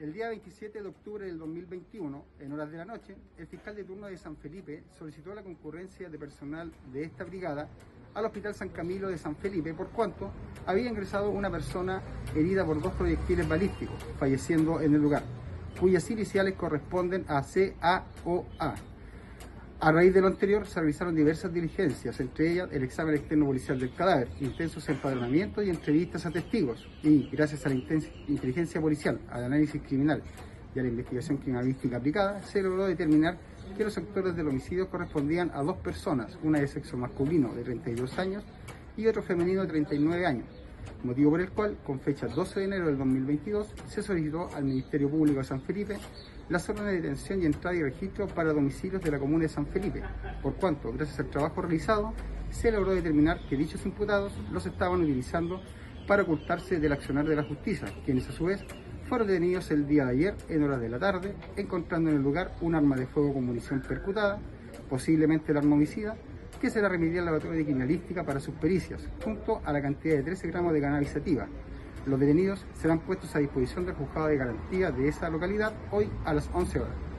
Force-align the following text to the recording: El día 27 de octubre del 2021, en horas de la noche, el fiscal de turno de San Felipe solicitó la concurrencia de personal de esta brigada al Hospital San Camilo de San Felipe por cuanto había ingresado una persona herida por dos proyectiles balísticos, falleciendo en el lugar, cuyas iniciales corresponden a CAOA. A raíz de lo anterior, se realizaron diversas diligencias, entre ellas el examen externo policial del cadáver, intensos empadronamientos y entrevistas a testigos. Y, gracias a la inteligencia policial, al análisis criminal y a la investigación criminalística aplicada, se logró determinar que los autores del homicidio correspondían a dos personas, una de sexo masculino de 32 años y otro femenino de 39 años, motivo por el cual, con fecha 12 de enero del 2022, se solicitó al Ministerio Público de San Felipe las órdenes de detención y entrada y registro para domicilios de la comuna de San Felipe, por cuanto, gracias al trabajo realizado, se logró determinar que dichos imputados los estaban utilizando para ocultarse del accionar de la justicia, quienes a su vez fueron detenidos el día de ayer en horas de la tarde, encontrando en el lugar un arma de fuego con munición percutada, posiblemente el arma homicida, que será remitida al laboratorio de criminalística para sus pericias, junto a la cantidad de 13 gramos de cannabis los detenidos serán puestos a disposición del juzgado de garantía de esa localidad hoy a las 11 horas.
El 0.00 0.14
día 0.14 0.30
27 0.30 0.80
de 0.80 0.88
octubre 0.88 1.26
del 1.26 1.38
2021, 1.38 2.24
en 2.40 2.52
horas 2.52 2.70
de 2.70 2.78
la 2.78 2.86
noche, 2.86 3.14
el 3.36 3.46
fiscal 3.46 3.76
de 3.76 3.84
turno 3.84 4.06
de 4.06 4.16
San 4.16 4.34
Felipe 4.34 4.82
solicitó 4.98 5.34
la 5.34 5.42
concurrencia 5.42 6.08
de 6.08 6.18
personal 6.18 6.72
de 6.90 7.04
esta 7.04 7.22
brigada 7.24 7.68
al 8.14 8.24
Hospital 8.24 8.54
San 8.54 8.70
Camilo 8.70 9.08
de 9.08 9.18
San 9.18 9.36
Felipe 9.36 9.74
por 9.74 9.88
cuanto 9.88 10.30
había 10.64 10.88
ingresado 10.88 11.28
una 11.28 11.50
persona 11.50 12.00
herida 12.34 12.64
por 12.64 12.80
dos 12.80 12.94
proyectiles 12.94 13.46
balísticos, 13.46 14.02
falleciendo 14.18 14.80
en 14.80 14.94
el 14.94 15.02
lugar, 15.02 15.22
cuyas 15.78 16.10
iniciales 16.10 16.54
corresponden 16.54 17.26
a 17.28 17.42
CAOA. 17.42 18.76
A 19.82 19.92
raíz 19.92 20.12
de 20.12 20.20
lo 20.20 20.26
anterior, 20.26 20.66
se 20.66 20.78
realizaron 20.78 21.14
diversas 21.14 21.54
diligencias, 21.54 22.20
entre 22.20 22.52
ellas 22.52 22.68
el 22.70 22.84
examen 22.84 23.14
externo 23.14 23.46
policial 23.46 23.80
del 23.80 23.94
cadáver, 23.94 24.28
intensos 24.38 24.86
empadronamientos 24.90 25.64
y 25.64 25.70
entrevistas 25.70 26.26
a 26.26 26.30
testigos. 26.30 26.86
Y, 27.02 27.30
gracias 27.30 27.64
a 27.64 27.70
la 27.70 27.76
inteligencia 28.28 28.78
policial, 28.78 29.18
al 29.30 29.44
análisis 29.44 29.80
criminal 29.80 30.22
y 30.74 30.80
a 30.80 30.82
la 30.82 30.88
investigación 30.88 31.38
criminalística 31.38 31.96
aplicada, 31.96 32.42
se 32.42 32.60
logró 32.60 32.84
determinar 32.84 33.38
que 33.74 33.84
los 33.84 33.96
autores 33.96 34.36
del 34.36 34.48
homicidio 34.48 34.90
correspondían 34.90 35.50
a 35.54 35.62
dos 35.62 35.78
personas, 35.78 36.38
una 36.42 36.60
de 36.60 36.68
sexo 36.68 36.98
masculino 36.98 37.54
de 37.54 37.64
32 37.64 38.18
años 38.18 38.44
y 38.98 39.06
otro 39.06 39.22
femenino 39.22 39.62
de 39.62 39.68
39 39.68 40.26
años, 40.26 40.59
motivo 41.02 41.30
por 41.30 41.40
el 41.40 41.50
cual, 41.50 41.78
con 41.84 42.00
fecha 42.00 42.26
12 42.26 42.60
de 42.60 42.66
enero 42.66 42.86
del 42.86 42.98
2022, 42.98 43.74
se 43.86 44.02
solicitó 44.02 44.48
al 44.54 44.64
Ministerio 44.64 45.08
Público 45.08 45.38
de 45.38 45.44
San 45.44 45.62
Felipe 45.62 45.98
las 46.48 46.68
órdenes 46.68 46.92
de 46.92 47.00
detención 47.00 47.42
y 47.42 47.46
entrada 47.46 47.76
y 47.76 47.82
registro 47.82 48.26
para 48.26 48.52
domicilios 48.52 49.02
de 49.02 49.10
la 49.10 49.18
comuna 49.18 49.44
de 49.44 49.48
San 49.48 49.66
Felipe, 49.66 50.02
por 50.42 50.54
cuanto, 50.54 50.92
gracias 50.92 51.20
al 51.20 51.30
trabajo 51.30 51.62
realizado, 51.62 52.12
se 52.50 52.72
logró 52.72 52.92
determinar 52.92 53.40
que 53.48 53.56
dichos 53.56 53.86
imputados 53.86 54.32
los 54.50 54.66
estaban 54.66 55.00
utilizando 55.00 55.60
para 56.08 56.24
ocultarse 56.24 56.80
del 56.80 56.92
accionar 56.92 57.26
de 57.26 57.36
la 57.36 57.44
justicia, 57.44 57.86
quienes 58.04 58.28
a 58.28 58.32
su 58.32 58.46
vez 58.46 58.64
fueron 59.08 59.28
detenidos 59.28 59.70
el 59.70 59.86
día 59.86 60.06
de 60.06 60.10
ayer 60.10 60.34
en 60.48 60.62
horas 60.64 60.80
de 60.80 60.88
la 60.88 60.98
tarde, 60.98 61.34
encontrando 61.56 62.10
en 62.10 62.16
el 62.16 62.22
lugar 62.22 62.56
un 62.60 62.74
arma 62.74 62.96
de 62.96 63.06
fuego 63.06 63.34
con 63.34 63.44
munición 63.44 63.80
percutada, 63.80 64.40
posiblemente 64.88 65.52
el 65.52 65.58
arma 65.58 65.76
homicida, 65.76 66.16
que 66.60 66.70
será 66.70 66.88
remitida 66.88 67.20
al 67.20 67.26
laboratorio 67.26 67.58
de 67.58 67.64
criminalística 67.64 68.24
para 68.24 68.38
sus 68.38 68.54
pericias, 68.54 69.08
junto 69.24 69.62
a 69.64 69.72
la 69.72 69.80
cantidad 69.80 70.16
de 70.16 70.22
13 70.22 70.48
gramos 70.48 70.72
de 70.72 70.80
cannabis 70.80 71.14
los 72.06 72.18
detenidos 72.18 72.64
serán 72.74 73.00
puestos 73.00 73.34
a 73.36 73.40
disposición 73.40 73.84
del 73.84 73.94
juzgado 73.94 74.28
de 74.28 74.36
garantía 74.36 74.90
de 74.90 75.08
esa 75.08 75.28
localidad 75.28 75.72
hoy 75.90 76.08
a 76.24 76.32
las 76.32 76.48
11 76.52 76.80
horas. 76.80 77.09